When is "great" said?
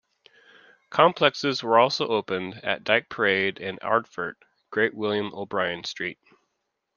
4.71-4.95